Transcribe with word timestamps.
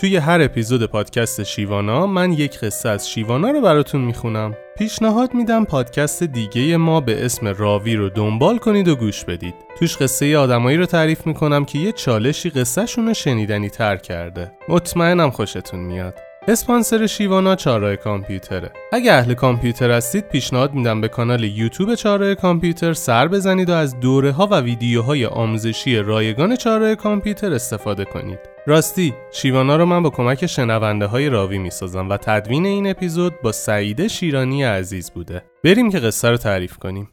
توی 0.00 0.16
هر 0.16 0.40
اپیزود 0.42 0.86
پادکست 0.86 1.42
شیوانا 1.42 2.06
من 2.06 2.32
یک 2.32 2.58
قصه 2.58 2.88
از 2.88 3.10
شیوانا 3.10 3.50
رو 3.50 3.60
براتون 3.60 4.00
می‌خونم. 4.00 4.54
پیشنهاد 4.78 5.34
میدم 5.34 5.64
پادکست 5.64 6.22
دیگه 6.22 6.76
ما 6.76 7.00
به 7.00 7.24
اسم 7.24 7.46
راوی 7.48 7.96
رو 7.96 8.08
دنبال 8.08 8.58
کنید 8.58 8.88
و 8.88 8.96
گوش 8.96 9.24
بدید. 9.24 9.54
توش 9.78 9.96
قصه 9.96 10.38
آدمایی 10.38 10.76
رو 10.76 10.86
تعریف 10.86 11.26
می‌کنم 11.26 11.64
که 11.64 11.78
یه 11.78 11.92
چالشی 11.92 12.50
قصهشون 12.50 13.06
رو 13.06 13.14
شنیدنی 13.14 13.70
تر 13.70 13.96
کرده. 13.96 14.52
مطمئنم 14.68 15.30
خوشتون 15.30 15.80
میاد. 15.80 16.14
اسپانسر 16.48 17.06
شیوانا 17.06 17.56
چارای 17.56 17.96
کامپیوتره. 17.96 18.72
اگه 18.92 19.12
اهل 19.12 19.34
کامپیوتر 19.34 19.90
هستید 19.90 20.28
پیشنهاد 20.28 20.74
میدم 20.74 21.00
به 21.00 21.08
کانال 21.08 21.44
یوتیوب 21.44 21.94
چارای 21.94 22.34
کامپیوتر 22.34 22.92
سر 22.92 23.28
بزنید 23.28 23.70
و 23.70 23.72
از 23.72 24.00
دوره 24.00 24.32
ها 24.32 24.46
و 24.46 24.60
ویدیوهای 24.60 25.26
آموزشی 25.26 25.96
رایگان 25.96 26.56
چارای 26.56 26.96
کامپیوتر 26.96 27.52
استفاده 27.52 28.04
کنید. 28.04 28.38
راستی 28.66 29.14
شیوانا 29.32 29.76
رو 29.76 29.84
من 29.84 30.02
با 30.02 30.10
کمک 30.10 30.46
شنونده 30.46 31.06
های 31.06 31.28
راوی 31.28 31.58
می‌سازم 31.58 32.08
و 32.08 32.16
تدوین 32.16 32.66
این 32.66 32.90
اپیزود 32.90 33.40
با 33.42 33.52
سعیده 33.52 34.08
شیرانی 34.08 34.62
عزیز 34.62 35.10
بوده. 35.10 35.42
بریم 35.64 35.90
که 35.90 35.98
قصه 35.98 36.30
رو 36.30 36.36
تعریف 36.36 36.76
کنیم. 36.76 37.08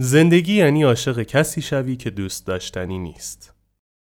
زندگی 0.00 0.54
یعنی 0.54 0.82
عاشق 0.82 1.22
کسی 1.22 1.62
شوی 1.62 1.96
که 1.96 2.10
دوست 2.10 2.46
داشتنی 2.46 2.98
نیست. 2.98 3.54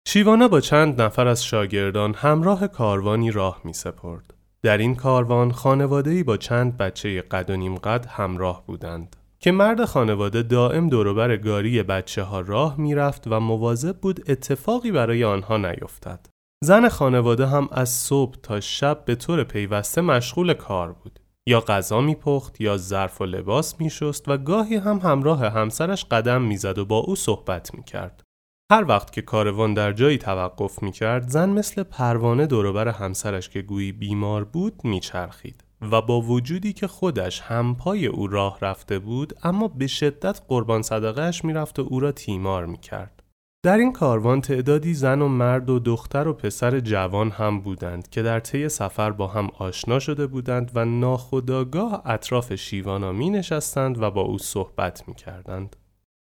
شیوانا 0.07 0.47
با 0.47 0.59
چند 0.61 1.01
نفر 1.01 1.27
از 1.27 1.43
شاگردان 1.43 2.13
همراه 2.13 2.67
کاروانی 2.67 3.31
راه 3.31 3.61
می 3.63 3.73
سپرد. 3.73 4.33
در 4.63 4.77
این 4.77 4.95
کاروان 4.95 5.51
خانواده‌ای 5.51 6.23
با 6.23 6.37
چند 6.37 6.77
بچه 6.77 7.21
قد 7.21 7.49
و 7.49 7.55
نیم 7.55 7.75
قد 7.75 8.05
همراه 8.05 8.65
بودند 8.65 9.15
که 9.39 9.51
مرد 9.51 9.85
خانواده 9.85 10.41
دائم 10.41 10.89
دوروبر 10.89 11.37
گاری 11.37 11.83
بچه 11.83 12.23
ها 12.23 12.39
راه 12.39 12.79
می‌رفت 12.79 13.23
و 13.27 13.39
مواظب 13.39 13.97
بود 13.97 14.31
اتفاقی 14.31 14.91
برای 14.91 15.23
آنها 15.23 15.57
نیفتد. 15.57 16.27
زن 16.63 16.89
خانواده 16.89 17.47
هم 17.47 17.69
از 17.71 17.89
صبح 17.89 18.35
تا 18.43 18.59
شب 18.59 19.05
به 19.05 19.15
طور 19.15 19.43
پیوسته 19.43 20.01
مشغول 20.01 20.53
کار 20.53 20.91
بود. 20.91 21.19
یا 21.47 21.61
غذا 21.61 22.01
میپخت 22.01 22.61
یا 22.61 22.77
ظرف 22.77 23.21
و 23.21 23.25
لباس 23.25 23.79
میشست 23.79 24.27
و 24.27 24.37
گاهی 24.37 24.75
هم 24.75 24.97
همراه 24.97 25.45
همسرش 25.45 26.05
قدم 26.05 26.41
می‌زد 26.41 26.77
و 26.77 26.85
با 26.85 26.97
او 26.97 27.15
صحبت 27.15 27.75
می‌کرد. 27.75 28.23
هر 28.71 28.85
وقت 28.87 29.11
که 29.11 29.21
کاروان 29.21 29.73
در 29.73 29.93
جایی 29.93 30.17
توقف 30.17 30.83
می‌کرد 30.83 31.29
زن 31.29 31.49
مثل 31.49 31.83
پروانه 31.83 32.47
دوروبر 32.47 32.87
همسرش 32.87 33.49
که 33.49 33.61
گویی 33.61 33.91
بیمار 33.91 34.43
بود 34.43 34.81
میچرخید 34.83 35.63
و 35.91 36.01
با 36.01 36.21
وجودی 36.21 36.73
که 36.73 36.87
خودش 36.87 37.41
همپای 37.41 38.07
او 38.07 38.27
راه 38.27 38.57
رفته 38.61 38.99
بود 38.99 39.33
اما 39.43 39.67
به 39.67 39.87
شدت 39.87 40.41
قربان 40.47 40.81
صدقهش 40.81 41.45
می‌رفت 41.45 41.79
و 41.79 41.81
او 41.81 41.99
را 41.99 42.11
تیمار 42.11 42.65
می‌کرد. 42.65 43.20
در 43.63 43.77
این 43.77 43.93
کاروان 43.93 44.41
تعدادی 44.41 44.93
زن 44.93 45.21
و 45.21 45.27
مرد 45.27 45.69
و 45.69 45.79
دختر 45.79 46.27
و 46.27 46.33
پسر 46.33 46.79
جوان 46.79 47.29
هم 47.29 47.61
بودند 47.61 48.09
که 48.09 48.21
در 48.21 48.39
طی 48.39 48.69
سفر 48.69 49.11
با 49.11 49.27
هم 49.27 49.49
آشنا 49.57 49.99
شده 49.99 50.27
بودند 50.27 50.71
و 50.75 50.85
ناخداگاه 50.85 52.01
اطراف 52.05 52.55
شیوانا 52.55 53.11
می 53.11 53.29
نشستند 53.29 54.01
و 54.01 54.11
با 54.11 54.21
او 54.21 54.37
صحبت 54.37 55.07
می 55.07 55.15
کردند. 55.15 55.75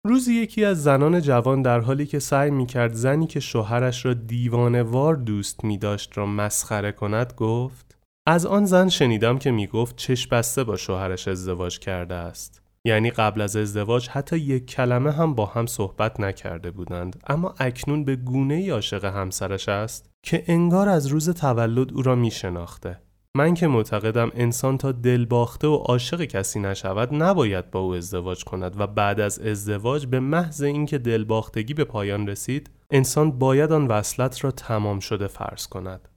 روزی 0.06 0.34
یکی 0.34 0.66
از 0.66 0.84
زنان 0.84 1.22
جوان 1.22 1.62
در 1.62 1.80
حالی 1.80 2.06
که 2.06 2.20
سعی 2.20 2.52
می 2.52 2.66
کرد 2.66 2.94
زنی 2.94 3.28
که 3.28 3.40
شوهرش 3.40 4.06
را 4.06 4.14
دیوانوار 4.14 5.16
دوست 5.16 5.64
می 5.64 5.78
داشت 5.78 6.18
را 6.18 6.25
مسخره 6.25 6.92
کند 6.92 7.34
گفت 7.38 7.98
از 8.28 8.46
آن 8.46 8.66
زن 8.66 8.90
شنیدم 8.90 9.38
که 9.38 9.52
می 9.52 9.68
گفت 9.68 9.96
چش 9.96 10.28
بسته 10.28 10.64
با 10.64 10.75
شوهرش 10.75 11.28
ازدواج 11.28 11.80
کرده 11.80 12.16
است. 12.16 12.66
یعنی 12.88 13.12
قبل 13.12 13.42
از 13.42 13.56
ازدواج 13.56 14.09
حتی 14.09 14.38
یک 14.38 14.66
کلمه 14.66 15.12
هم 15.12 15.36
با 15.36 15.46
هم 15.46 15.66
صحبت 15.66 16.20
نکرده 16.20 16.72
بودند 16.72 17.24
اما 17.28 17.56
اکنون 17.59 18.06
به 18.06 18.16
گونه 18.16 18.53
ای 18.53 18.70
عاشق 18.70 19.06
همسرش 19.06 19.70
است 19.70 20.09
که 20.24 20.44
انگار 20.48 20.90
از 20.90 21.08
روز 21.08 21.30
تولد 21.30 21.94
او 21.94 22.02
را 22.02 22.16
می 22.16 22.31
شناخته. 22.31 23.02
من 23.36 23.53
که 23.53 23.68
معتقدم 23.68 24.31
انسان 24.36 24.78
تا 24.78 24.92
دل 24.92 25.25
باخته 25.25 25.68
و 25.68 25.75
عاشق 25.75 26.24
کسی 26.24 26.59
نشود 26.59 27.09
نباید 27.12 27.72
با 27.72 27.80
او 27.80 27.94
ازدواج 27.94 28.44
کند 28.44 28.80
و 28.80 28.88
بعد 28.88 29.19
از 29.19 29.40
ازدواج 29.40 30.06
به 30.06 30.19
محض 30.19 30.62
اینکه 30.62 30.98
دلباختگی 30.98 31.74
به 31.74 31.84
پایان 31.84 32.28
رسید 32.28 32.69
انسان 32.92 33.31
باید 33.31 33.72
آن 33.72 33.88
وصلت 33.88 34.44
را 34.44 34.52
تمام 34.52 35.00
شده 35.00 35.28
فرض 35.28 35.68
کند. 35.68 36.09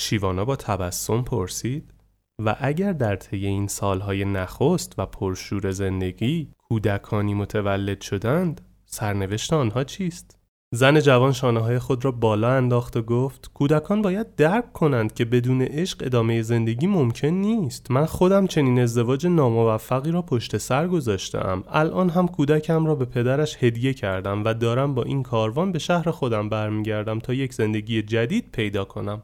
شیوانا 0.00 0.44
با 0.44 0.56
تبسم 0.56 1.22
پرسید 1.22 1.99
و 2.46 2.56
اگر 2.60 2.92
در 2.92 3.16
طی 3.16 3.46
این 3.46 3.66
سالهای 3.66 4.24
نخست 4.24 4.94
و 4.98 5.06
پرشور 5.06 5.70
زندگی 5.70 6.48
کودکانی 6.68 7.34
متولد 7.34 8.00
شدند 8.00 8.60
سرنوشت 8.86 9.52
آنها 9.52 9.84
چیست؟ 9.84 10.40
زن 10.74 11.00
جوان 11.00 11.32
شانه 11.32 11.60
های 11.60 11.78
خود 11.78 12.04
را 12.04 12.12
بالا 12.12 12.50
انداخت 12.50 12.96
و 12.96 13.02
گفت 13.02 13.50
کودکان 13.54 14.02
باید 14.02 14.34
درک 14.34 14.72
کنند 14.72 15.14
که 15.14 15.24
بدون 15.24 15.62
عشق 15.62 16.02
ادامه 16.02 16.42
زندگی 16.42 16.86
ممکن 16.86 17.28
نیست. 17.28 17.90
من 17.90 18.06
خودم 18.06 18.46
چنین 18.46 18.78
ازدواج 18.78 19.26
ناموفقی 19.26 20.10
را 20.10 20.22
پشت 20.22 20.56
سر 20.58 20.88
گذاشتم 20.88 21.64
الان 21.68 22.10
هم 22.10 22.28
کودکم 22.28 22.86
را 22.86 22.94
به 22.94 23.04
پدرش 23.04 23.56
هدیه 23.60 23.94
کردم 23.94 24.44
و 24.44 24.54
دارم 24.54 24.94
با 24.94 25.02
این 25.02 25.22
کاروان 25.22 25.72
به 25.72 25.78
شهر 25.78 26.10
خودم 26.10 26.48
برمیگردم 26.48 27.18
تا 27.18 27.34
یک 27.34 27.54
زندگی 27.54 28.02
جدید 28.02 28.52
پیدا 28.52 28.84
کنم. 28.84 29.22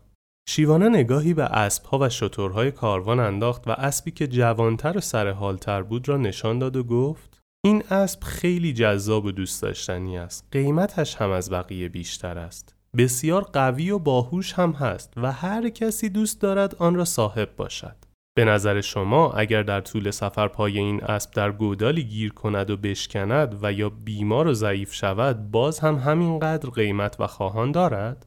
شیوانا 0.48 0.88
نگاهی 0.88 1.34
به 1.34 1.44
اسبها 1.44 1.98
و 1.98 2.08
شترهای 2.08 2.70
کاروان 2.70 3.20
انداخت 3.20 3.68
و 3.68 3.70
اسبی 3.70 4.10
که 4.10 4.26
جوانتر 4.26 4.98
و 4.98 5.00
سرحالتر 5.00 5.82
بود 5.82 6.08
را 6.08 6.16
نشان 6.16 6.58
داد 6.58 6.76
و 6.76 6.84
گفت 6.84 7.40
این 7.64 7.82
اسب 7.90 8.22
خیلی 8.22 8.72
جذاب 8.72 9.24
و 9.24 9.32
دوست 9.32 9.62
داشتنی 9.62 10.18
است. 10.18 10.48
قیمتش 10.52 11.16
هم 11.16 11.30
از 11.30 11.50
بقیه 11.50 11.88
بیشتر 11.88 12.38
است. 12.38 12.74
بسیار 12.96 13.42
قوی 13.42 13.90
و 13.90 13.98
باهوش 13.98 14.52
هم 14.52 14.72
هست 14.72 15.12
و 15.16 15.32
هر 15.32 15.68
کسی 15.68 16.08
دوست 16.08 16.40
دارد 16.40 16.74
آن 16.74 16.94
را 16.94 17.04
صاحب 17.04 17.56
باشد. 17.56 17.96
به 18.36 18.44
نظر 18.44 18.80
شما 18.80 19.32
اگر 19.32 19.62
در 19.62 19.80
طول 19.80 20.10
سفر 20.10 20.48
پای 20.48 20.78
این 20.78 21.04
اسب 21.04 21.30
در 21.30 21.52
گودالی 21.52 22.04
گیر 22.04 22.32
کند 22.32 22.70
و 22.70 22.76
بشکند 22.76 23.58
و 23.62 23.72
یا 23.72 23.88
بیمار 23.88 24.46
و 24.46 24.54
ضعیف 24.54 24.94
شود 24.94 25.50
باز 25.50 25.78
هم 25.78 25.94
همینقدر 25.94 26.70
قیمت 26.70 27.16
و 27.20 27.26
خواهان 27.26 27.72
دارد؟ 27.72 28.25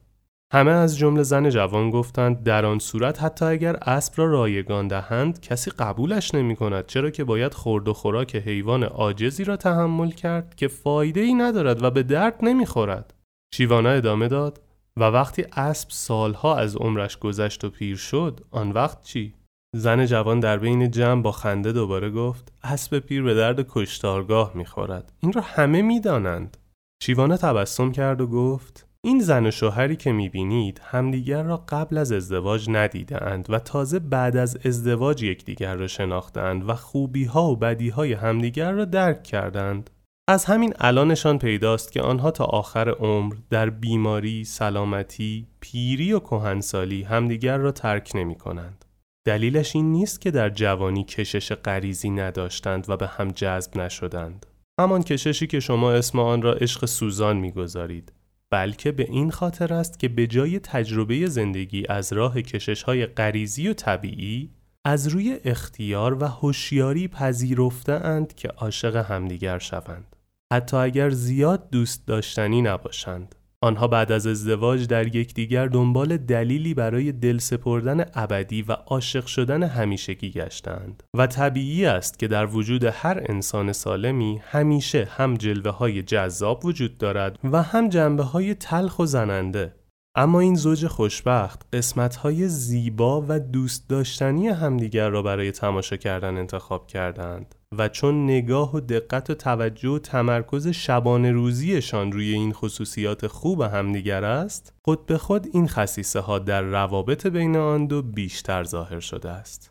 همه 0.52 0.70
از 0.70 0.98
جمله 0.98 1.22
زن 1.22 1.48
جوان 1.48 1.90
گفتند 1.90 2.42
در 2.42 2.66
آن 2.66 2.78
صورت 2.78 3.22
حتی 3.22 3.44
اگر 3.44 3.76
اسب 3.76 4.12
را 4.16 4.26
رایگان 4.26 4.88
دهند 4.88 5.40
کسی 5.40 5.70
قبولش 5.70 6.34
نمی 6.34 6.56
کند 6.56 6.86
چرا 6.86 7.10
که 7.10 7.24
باید 7.24 7.54
خورد 7.54 7.88
و 7.88 7.92
خوراک 7.92 8.36
حیوان 8.36 8.82
عاجزی 8.82 9.44
را 9.44 9.56
تحمل 9.56 10.10
کرد 10.10 10.54
که 10.54 10.68
فایده 10.68 11.20
ای 11.20 11.34
ندارد 11.34 11.82
و 11.82 11.90
به 11.90 12.02
درد 12.02 12.38
نمی 12.42 12.66
خورد. 12.66 13.14
شیوانا 13.54 13.90
ادامه 13.90 14.28
داد 14.28 14.62
و 14.96 15.02
وقتی 15.02 15.44
اسب 15.56 15.88
سالها 15.90 16.56
از 16.56 16.76
عمرش 16.76 17.18
گذشت 17.18 17.64
و 17.64 17.70
پیر 17.70 17.96
شد 17.96 18.40
آن 18.50 18.72
وقت 18.72 19.02
چی؟ 19.02 19.34
زن 19.76 20.06
جوان 20.06 20.40
در 20.40 20.58
بین 20.58 20.90
جمع 20.90 21.22
با 21.22 21.32
خنده 21.32 21.72
دوباره 21.72 22.10
گفت 22.10 22.52
اسب 22.62 22.98
پیر 22.98 23.22
به 23.22 23.34
درد 23.34 23.66
کشتارگاه 23.68 24.52
می‌خورد 24.54 25.12
این 25.20 25.32
را 25.32 25.42
همه 25.44 25.82
می‌دانند 25.82 26.56
شیوانا 27.02 27.36
تبسم 27.36 27.92
کرد 27.92 28.20
و 28.20 28.26
گفت 28.26 28.89
این 29.04 29.20
زن 29.20 29.46
و 29.46 29.50
شوهری 29.50 29.96
که 29.96 30.12
می‌بینید 30.12 30.80
همدیگر 30.84 31.42
را 31.42 31.56
قبل 31.56 31.98
از 31.98 32.12
ازدواج 32.12 32.70
ندیدند 32.70 33.46
و 33.50 33.58
تازه 33.58 33.98
بعد 33.98 34.36
از 34.36 34.58
ازدواج 34.64 35.22
یکدیگر 35.22 35.76
را 35.76 35.86
شناختند 35.86 36.68
و 36.68 36.74
خوبی 36.74 37.24
ها 37.24 37.50
و 37.50 37.56
بدی 37.56 37.88
های 37.88 38.12
همدیگر 38.12 38.72
را 38.72 38.84
درک 38.84 39.22
کردند. 39.22 39.90
از 40.28 40.44
همین 40.44 40.74
الانشان 40.78 41.38
پیداست 41.38 41.92
که 41.92 42.02
آنها 42.02 42.30
تا 42.30 42.44
آخر 42.44 42.88
عمر 42.88 43.34
در 43.50 43.70
بیماری، 43.70 44.44
سلامتی، 44.44 45.46
پیری 45.60 46.12
و 46.12 46.18
کهنسالی 46.18 47.02
همدیگر 47.02 47.56
را 47.56 47.72
ترک 47.72 48.12
نمی 48.14 48.34
کنند. 48.34 48.84
دلیلش 49.26 49.76
این 49.76 49.92
نیست 49.92 50.20
که 50.20 50.30
در 50.30 50.50
جوانی 50.50 51.04
کشش 51.04 51.52
غریزی 51.52 52.10
نداشتند 52.10 52.90
و 52.90 52.96
به 52.96 53.06
هم 53.06 53.28
جذب 53.28 53.78
نشدند. 53.78 54.46
همان 54.80 55.02
کششی 55.02 55.46
که 55.46 55.60
شما 55.60 55.92
اسم 55.92 56.18
آن 56.18 56.42
را 56.42 56.52
عشق 56.52 56.84
سوزان 56.84 57.36
می‌گذارید 57.36 58.12
بلکه 58.50 58.92
به 58.92 59.02
این 59.02 59.30
خاطر 59.30 59.74
است 59.74 59.98
که 59.98 60.08
به 60.08 60.26
جای 60.26 60.58
تجربه 60.58 61.26
زندگی 61.26 61.84
از 61.88 62.12
راه 62.12 62.42
کشش 62.42 62.82
های 62.82 63.06
غریزی 63.06 63.68
و 63.68 63.74
طبیعی 63.74 64.50
از 64.84 65.08
روی 65.08 65.40
اختیار 65.44 66.22
و 66.22 66.26
هوشیاری 66.26 67.08
پذیرفته 67.08 67.92
اند 67.92 68.34
که 68.34 68.48
عاشق 68.48 68.96
همدیگر 68.96 69.58
شوند. 69.58 70.16
حتی 70.52 70.76
اگر 70.76 71.10
زیاد 71.10 71.70
دوست 71.70 72.06
داشتنی 72.06 72.62
نباشند. 72.62 73.34
آنها 73.62 73.88
بعد 73.88 74.12
از 74.12 74.26
ازدواج 74.26 74.86
در 74.86 75.16
یکدیگر 75.16 75.66
دنبال 75.66 76.16
دلیلی 76.16 76.74
برای 76.74 77.12
دل 77.12 77.38
سپردن 77.38 78.04
ابدی 78.14 78.62
و 78.62 78.72
عاشق 78.72 79.26
شدن 79.26 79.62
همیشگی 79.62 80.30
گشتند. 80.30 81.02
و 81.14 81.26
طبیعی 81.26 81.86
است 81.86 82.18
که 82.18 82.28
در 82.28 82.46
وجود 82.46 82.84
هر 82.84 83.22
انسان 83.26 83.72
سالمی 83.72 84.40
همیشه 84.44 85.08
هم 85.16 85.34
جلوه 85.34 85.70
های 85.70 86.02
جذاب 86.02 86.64
وجود 86.64 86.98
دارد 86.98 87.38
و 87.44 87.62
هم 87.62 87.88
جنبه 87.88 88.22
های 88.22 88.54
تلخ 88.54 88.98
و 88.98 89.06
زننده. 89.06 89.79
اما 90.14 90.40
این 90.40 90.54
زوج 90.54 90.86
خوشبخت 90.86 91.62
قسمت 91.72 92.16
های 92.16 92.48
زیبا 92.48 93.24
و 93.28 93.40
دوست 93.40 93.88
داشتنی 93.88 94.48
همدیگر 94.48 95.08
را 95.08 95.22
برای 95.22 95.52
تماشا 95.52 95.96
کردن 95.96 96.36
انتخاب 96.36 96.86
کردند 96.86 97.54
و 97.78 97.88
چون 97.88 98.24
نگاه 98.24 98.76
و 98.76 98.80
دقت 98.80 99.30
و 99.30 99.34
توجه 99.34 99.88
و 99.88 99.98
تمرکز 99.98 100.68
شبانه 100.68 101.32
روزیشان 101.32 102.12
روی 102.12 102.32
این 102.32 102.52
خصوصیات 102.52 103.26
خوب 103.26 103.60
همدیگر 103.60 104.24
است 104.24 104.72
خود 104.84 105.06
به 105.06 105.18
خود 105.18 105.46
این 105.52 105.68
خصیصه 105.68 106.20
ها 106.20 106.38
در 106.38 106.62
روابط 106.62 107.26
بین 107.26 107.56
آن 107.56 107.86
دو 107.86 108.02
بیشتر 108.02 108.64
ظاهر 108.64 109.00
شده 109.00 109.30
است. 109.30 109.69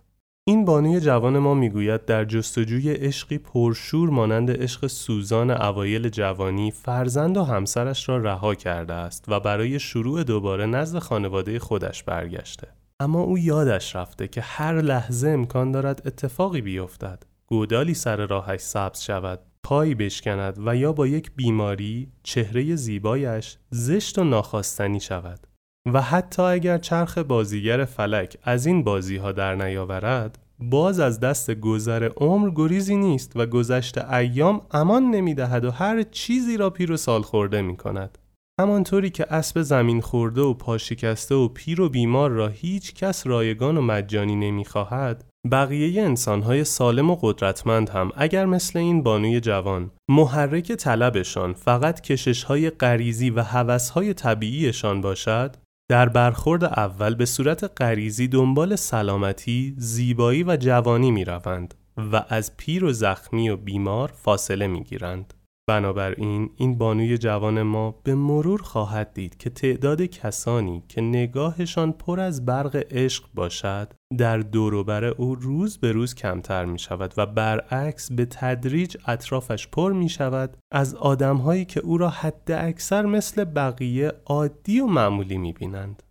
این 0.49 0.65
بانوی 0.65 0.99
جوان 0.99 1.39
ما 1.39 1.53
می‌گوید 1.53 2.05
در 2.05 2.25
جستجوی 2.25 2.93
عشقی 2.93 3.37
پرشور 3.37 4.09
مانند 4.09 4.61
عشق 4.61 4.87
سوزان 4.87 5.51
اوایل 5.51 6.09
جوانی 6.09 6.71
فرزند 6.71 7.37
و 7.37 7.43
همسرش 7.43 8.09
را 8.09 8.17
رها 8.17 8.55
کرده 8.55 8.93
است 8.93 9.25
و 9.27 9.39
برای 9.39 9.79
شروع 9.79 10.23
دوباره 10.23 10.65
نزد 10.65 10.99
خانواده 10.99 11.59
خودش 11.59 12.03
برگشته. 12.03 12.67
اما 12.99 13.21
او 13.21 13.37
یادش 13.37 13.95
رفته 13.95 14.27
که 14.27 14.41
هر 14.41 14.81
لحظه 14.81 15.29
امکان 15.29 15.71
دارد 15.71 16.01
اتفاقی 16.05 16.61
بیفتد. 16.61 17.23
گودالی 17.47 17.93
سر 17.93 18.25
راهش 18.25 18.59
سبز 18.59 19.01
شود 19.01 19.39
پایی 19.63 19.95
بشکند 19.95 20.57
و 20.65 20.75
یا 20.75 20.93
با 20.93 21.07
یک 21.07 21.31
بیماری 21.35 22.11
چهره 22.23 22.75
زیبایش 22.75 23.57
زشت 23.69 24.19
و 24.19 24.23
ناخواستنی 24.23 24.99
شود. 24.99 25.48
و 25.93 26.01
حتی 26.01 26.41
اگر 26.41 26.77
چرخ 26.77 27.17
بازیگر 27.17 27.85
فلک 27.85 28.37
از 28.43 28.65
این 28.65 28.83
بازی 28.83 29.17
ها 29.17 29.31
در 29.31 29.55
نیاورد 29.55 30.39
باز 30.59 30.99
از 30.99 31.19
دست 31.19 31.51
گذر 31.51 32.09
عمر 32.17 32.51
گریزی 32.55 32.95
نیست 32.95 33.31
و 33.35 33.45
گذشت 33.45 33.97
ایام 33.97 34.61
امان 34.71 35.03
نمی‌دهد 35.03 35.65
و 35.65 35.71
هر 35.71 36.03
چیزی 36.03 36.57
را 36.57 36.69
پیر 36.69 36.91
و 36.91 36.97
سال 36.97 37.21
خورده 37.21 37.61
می 37.61 37.77
کند. 37.77 38.17
همانطوری 38.59 39.09
که 39.09 39.33
اسب 39.33 39.61
زمین 39.61 40.01
خورده 40.01 40.41
و 40.41 40.53
پاشکسته 40.53 41.35
و 41.35 41.47
پیر 41.47 41.81
و 41.81 41.89
بیمار 41.89 42.29
را 42.29 42.47
هیچ 42.47 42.93
کس 42.93 43.27
رایگان 43.27 43.77
و 43.77 43.81
مجانی 43.81 44.35
نمی‌خواهد 44.35 45.25
بقیه 45.51 46.03
انسانهای 46.03 46.63
سالم 46.63 47.09
و 47.09 47.17
قدرتمند 47.21 47.89
هم 47.89 48.11
اگر 48.15 48.45
مثل 48.45 48.79
این 48.79 49.03
بانوی 49.03 49.39
جوان 49.39 49.91
محرک 50.09 50.71
طلبشان 50.71 51.53
فقط 51.53 52.01
کششهای 52.01 52.69
غریزی 52.69 53.29
و 53.29 53.41
هوسهای 53.41 54.13
طبیعیشان 54.13 55.01
باشد 55.01 55.55
در 55.89 56.09
برخورد 56.09 56.63
اول 56.63 57.15
به 57.15 57.25
صورت 57.25 57.81
غریزی 57.81 58.27
دنبال 58.27 58.75
سلامتی، 58.75 59.75
زیبایی 59.77 60.43
و 60.43 60.57
جوانی 60.57 61.11
می 61.11 61.25
روند 61.25 61.73
و 61.97 62.25
از 62.29 62.57
پیر 62.57 62.83
و 62.83 62.93
زخمی 62.93 63.49
و 63.49 63.57
بیمار 63.57 64.11
فاصله 64.15 64.67
می 64.67 64.83
گیرند. 64.83 65.33
بنابراین 65.69 66.49
این 66.55 66.77
بانوی 66.77 67.17
جوان 67.17 67.61
ما 67.61 67.95
به 68.03 68.15
مرور 68.15 68.61
خواهد 68.61 69.13
دید 69.13 69.37
که 69.37 69.49
تعداد 69.49 70.01
کسانی 70.01 70.83
که 70.87 71.01
نگاهشان 71.01 71.91
پر 71.91 72.19
از 72.19 72.45
برق 72.45 72.85
عشق 72.91 73.23
باشد 73.33 73.93
در 74.17 74.37
دوروبر 74.37 75.05
او 75.05 75.35
روز 75.35 75.77
به 75.77 75.91
روز 75.91 76.15
کمتر 76.15 76.65
می 76.65 76.79
شود 76.79 77.13
و 77.17 77.25
برعکس 77.25 78.11
به 78.11 78.25
تدریج 78.25 78.97
اطرافش 79.05 79.67
پر 79.67 79.91
می 79.91 80.09
شود 80.09 80.57
از 80.71 80.95
آدمهایی 80.95 81.65
که 81.65 81.79
او 81.79 81.97
را 81.97 82.09
حد 82.09 82.51
اکثر 82.51 83.05
مثل 83.05 83.43
بقیه 83.43 84.11
عادی 84.25 84.79
و 84.79 84.85
معمولی 84.85 85.37
می 85.37 85.53
بینند. 85.53 86.03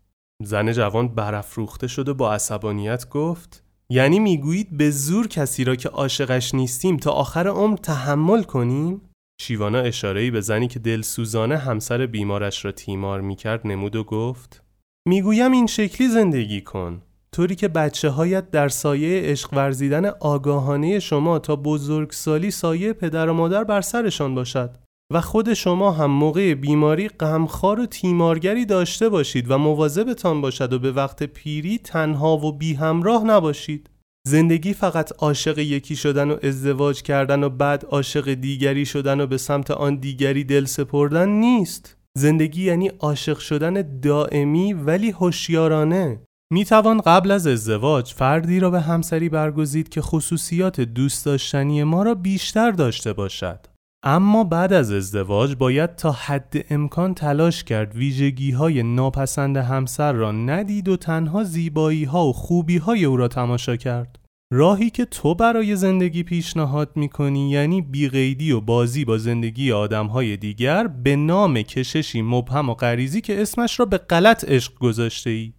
زن 0.44 0.72
جوان 0.72 1.08
برافروخته 1.08 1.86
شده 1.86 2.12
با 2.12 2.32
عصبانیت 2.32 3.08
گفت 3.08 3.64
یعنی 3.90 4.18
می‌گویید 4.18 4.76
به 4.76 4.90
زور 4.90 5.26
کسی 5.26 5.64
را 5.64 5.76
که 5.76 5.88
عاشقش 5.88 6.54
نیستیم 6.54 6.96
تا 6.96 7.10
آخر 7.10 7.48
عمر 7.48 7.76
تحمل 7.76 8.42
کنیم؟ 8.42 9.00
شیوانا 9.40 9.78
اشارهی 9.78 10.30
به 10.30 10.40
زنی 10.40 10.68
که 10.68 10.78
دلسوزانه 10.78 11.56
همسر 11.56 12.06
بیمارش 12.06 12.64
را 12.64 12.72
تیمار 12.72 13.20
می‌کرد 13.20 13.66
نمود 13.66 13.96
و 13.96 14.04
گفت 14.04 14.62
می‌گویم 15.08 15.52
این 15.52 15.66
شکلی 15.66 16.08
زندگی 16.08 16.60
کن. 16.60 17.02
طوری 17.32 17.54
که 17.54 17.68
بچه 17.68 18.08
هایت 18.10 18.50
در 18.50 18.68
سایه 18.68 19.22
عشق 19.22 19.54
ورزیدن 19.54 20.06
آگاهانه 20.06 20.98
شما 20.98 21.38
تا 21.38 21.56
بزرگسالی 21.56 22.50
سایه 22.50 22.92
پدر 22.92 23.28
و 23.28 23.32
مادر 23.32 23.64
بر 23.64 23.80
سرشان 23.80 24.34
باشد 24.34 24.76
و 25.12 25.20
خود 25.20 25.54
شما 25.54 25.92
هم 25.92 26.10
موقع 26.10 26.54
بیماری 26.54 27.08
غمخوار 27.08 27.80
و 27.80 27.86
تیمارگری 27.86 28.66
داشته 28.66 29.08
باشید 29.08 29.50
و 29.50 29.58
مواظبتان 29.58 30.40
باشد 30.40 30.72
و 30.72 30.78
به 30.78 30.92
وقت 30.92 31.22
پیری 31.22 31.78
تنها 31.78 32.36
و 32.36 32.52
بی 32.52 32.74
همراه 32.74 33.24
نباشید. 33.24 33.90
زندگی 34.28 34.74
فقط 34.74 35.12
عاشق 35.18 35.58
یکی 35.58 35.96
شدن 35.96 36.30
و 36.30 36.36
ازدواج 36.42 37.02
کردن 37.02 37.42
و 37.44 37.48
بعد 37.48 37.84
عاشق 37.84 38.34
دیگری 38.34 38.86
شدن 38.86 39.20
و 39.20 39.26
به 39.26 39.38
سمت 39.38 39.70
آن 39.70 39.96
دیگری 39.96 40.44
دل 40.44 40.64
سپردن 40.64 41.28
نیست. 41.28 41.96
زندگی 42.18 42.64
یعنی 42.64 42.88
عاشق 42.88 43.38
شدن 43.38 44.00
دائمی 44.00 44.72
ولی 44.72 45.10
هوشیارانه. 45.10 46.20
می 46.52 46.64
توان 46.64 47.00
قبل 47.00 47.30
از 47.30 47.46
ازدواج 47.46 48.12
فردی 48.12 48.60
را 48.60 48.70
به 48.70 48.80
همسری 48.80 49.28
برگزید 49.28 49.88
که 49.88 50.00
خصوصیات 50.00 50.80
دوست 50.80 51.26
داشتنی 51.26 51.84
ما 51.84 52.02
را 52.02 52.14
بیشتر 52.14 52.70
داشته 52.70 53.12
باشد. 53.12 53.66
اما 54.02 54.44
بعد 54.44 54.72
از 54.72 54.92
ازدواج 54.92 55.54
باید 55.54 55.96
تا 55.96 56.12
حد 56.12 56.66
امکان 56.70 57.14
تلاش 57.14 57.64
کرد 57.64 57.96
ویژگی 57.96 58.50
های 58.50 58.82
ناپسند 58.82 59.56
همسر 59.56 60.12
را 60.12 60.32
ندید 60.32 60.88
و 60.88 60.96
تنها 60.96 61.44
زیبایی 61.44 62.04
ها 62.04 62.26
و 62.26 62.32
خوبی 62.32 62.76
های 62.76 63.04
او 63.04 63.16
را 63.16 63.28
تماشا 63.28 63.76
کرد. 63.76 64.17
راهی 64.52 64.90
که 64.90 65.04
تو 65.04 65.34
برای 65.34 65.76
زندگی 65.76 66.22
پیشنهاد 66.22 66.90
می‌کنی 66.96 67.50
یعنی 67.50 67.82
بیقیدی 67.82 68.52
و 68.52 68.60
بازی 68.60 69.04
با 69.04 69.18
زندگی 69.18 69.72
آدم 69.72 70.06
های 70.06 70.36
دیگر 70.36 70.86
به 70.86 71.16
نام 71.16 71.62
کششی 71.62 72.22
مبهم 72.22 72.68
و 72.70 72.74
غریزی 72.74 73.20
که 73.20 73.42
اسمش 73.42 73.80
را 73.80 73.86
به 73.86 73.98
غلط 73.98 74.44
عشق 74.44 74.78
گذاشته 74.78 75.30
ای. 75.30 75.52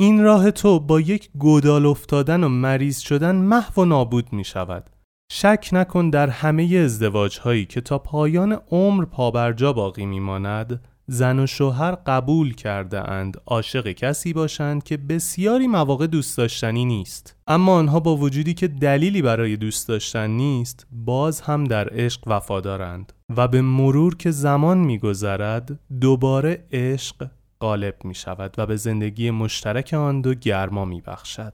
این 0.00 0.22
راه 0.22 0.50
تو 0.50 0.80
با 0.80 1.00
یک 1.00 1.30
گودال 1.38 1.86
افتادن 1.86 2.44
و 2.44 2.48
مریض 2.48 2.98
شدن 2.98 3.36
محو 3.36 3.82
و 3.82 3.84
نابود 3.84 4.32
می 4.32 4.44
شود. 4.44 4.90
شک 5.32 5.68
نکن 5.72 6.10
در 6.10 6.28
همه 6.28 6.76
ازدواج 6.84 7.38
هایی 7.38 7.64
که 7.64 7.80
تا 7.80 7.98
پایان 7.98 8.52
عمر 8.70 9.04
پابرجا 9.04 9.72
باقی 9.72 10.06
میماند 10.06 10.93
زن 11.06 11.38
و 11.38 11.46
شوهر 11.46 11.94
قبول 11.94 12.54
کرده 12.54 13.10
اند 13.10 13.36
عاشق 13.46 13.92
کسی 13.92 14.32
باشند 14.32 14.82
که 14.82 14.96
بسیاری 14.96 15.66
مواقع 15.66 16.06
دوست 16.06 16.38
داشتنی 16.38 16.84
نیست 16.84 17.36
اما 17.46 17.74
آنها 17.74 18.00
با 18.00 18.16
وجودی 18.16 18.54
که 18.54 18.68
دلیلی 18.68 19.22
برای 19.22 19.56
دوست 19.56 19.88
داشتن 19.88 20.30
نیست 20.30 20.86
باز 20.92 21.40
هم 21.40 21.64
در 21.64 21.88
عشق 21.92 22.20
وفادارند 22.26 23.12
و 23.36 23.48
به 23.48 23.62
مرور 23.62 24.16
که 24.16 24.30
زمان 24.30 24.78
میگذرد 24.78 25.80
دوباره 26.00 26.64
عشق 26.72 27.30
غالب 27.60 27.94
می 28.04 28.14
شود 28.14 28.54
و 28.58 28.66
به 28.66 28.76
زندگی 28.76 29.30
مشترک 29.30 29.94
آن 29.94 30.20
دو 30.20 30.34
گرما 30.34 30.84
می 30.84 31.00
بخشد. 31.00 31.52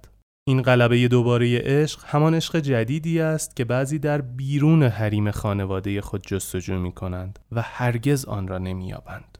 این 0.48 0.62
غلبه 0.62 1.08
دوباره 1.08 1.58
عشق 1.58 2.00
همان 2.06 2.34
عشق 2.34 2.56
جدیدی 2.56 3.20
است 3.20 3.56
که 3.56 3.64
بعضی 3.64 3.98
در 3.98 4.20
بیرون 4.20 4.82
حریم 4.82 5.30
خانواده 5.30 6.00
خود 6.00 6.26
جستجو 6.26 6.78
می 6.78 6.92
کنند 6.92 7.38
و 7.52 7.62
هرگز 7.62 8.24
آن 8.24 8.48
را 8.48 8.58
نمی 8.58 8.88
یابند. 8.88 9.38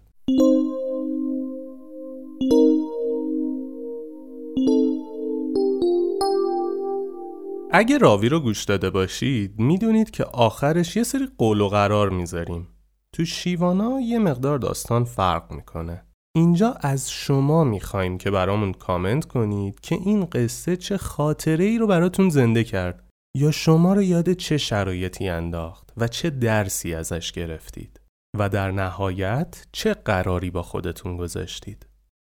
اگه 7.72 7.98
راوی 7.98 8.28
رو 8.28 8.40
گوش 8.40 8.64
داده 8.64 8.90
باشید 8.90 9.60
می‌دونید 9.60 10.10
که 10.10 10.24
آخرش 10.24 10.96
یه 10.96 11.02
سری 11.02 11.28
قول 11.38 11.60
و 11.60 11.68
قرار 11.68 12.10
می‌ذاریم. 12.10 12.68
تو 13.12 13.24
شیوانا 13.24 14.00
یه 14.00 14.18
مقدار 14.18 14.58
داستان 14.58 15.04
فرق 15.04 15.52
می‌کنه. 15.52 16.06
اینجا 16.36 16.72
از 16.80 17.10
شما 17.10 17.64
می‌خوایم 17.64 18.18
که 18.18 18.30
برامون 18.30 18.72
کامنت 18.72 19.24
کنید 19.24 19.80
که 19.80 19.94
این 19.94 20.24
قصه 20.24 20.76
چه 20.76 20.96
خاطره 20.96 21.64
ای 21.64 21.78
رو 21.78 21.86
براتون 21.86 22.28
زنده 22.28 22.64
کرد 22.64 23.08
یا 23.36 23.50
شما 23.50 23.94
رو 23.94 24.02
یاد 24.02 24.32
چه 24.32 24.58
شرایطی 24.58 25.28
انداخت 25.28 25.92
و 25.96 26.08
چه 26.08 26.30
درسی 26.30 26.94
ازش 26.94 27.32
گرفتید 27.32 28.00
و 28.38 28.48
در 28.48 28.70
نهایت 28.70 29.66
چه 29.72 29.94
قراری 29.94 30.50
با 30.50 30.62
خودتون 30.62 31.16
گذاشتید. 31.16 31.86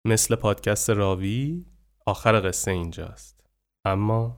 مثل 0.07 0.36
پادکست 0.36 0.89
راوی 0.89 1.65
آخر 2.05 2.48
قصه 2.50 2.71
اینجاست. 2.71 3.43
اما 3.86 4.38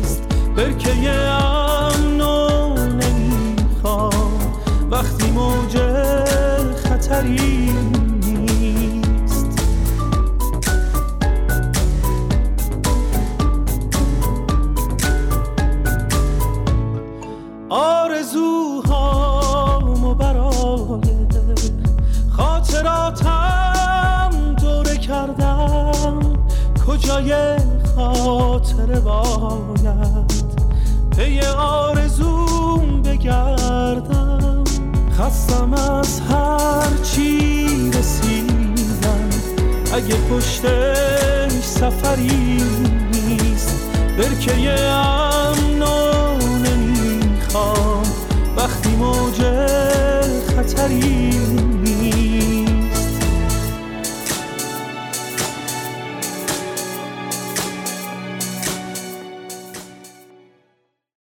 برکه 0.55 1.09
امنو 1.09 2.75
نمی‌خوام. 2.75 4.31
وقتی 4.91 5.31
موج 5.31 5.77
خطری 6.83 7.71
آرزوهامو 18.81 20.13
برای 20.13 21.01
خاطراتم 22.37 24.31
دوره 24.61 24.97
کردم. 24.97 26.19
کجای 26.87 27.57
خاطره 27.95 28.99
باید؟ 28.99 30.10
پی 31.21 31.39
آرزوم 31.57 33.01
بگردم. 33.01 34.63
خستم 35.19 35.73
از 35.73 36.19
هر 36.19 36.97
چی 37.03 37.65
رسیدم. 37.91 39.29
اگه 39.93 40.15
پشتش 40.15 41.63
سفری 41.63 42.63
نیست 43.11 43.89
برکه 44.17 44.79
امنو 44.81 46.37
نمی‌خوام. 46.57 48.03
وقتی 48.57 48.89
موجه 48.89 50.21